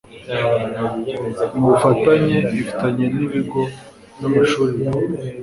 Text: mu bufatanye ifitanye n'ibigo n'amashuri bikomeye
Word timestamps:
mu 1.55 1.63
bufatanye 1.71 2.37
ifitanye 2.59 3.05
n'ibigo 3.15 3.61
n'amashuri 4.19 4.71
bikomeye 4.79 5.29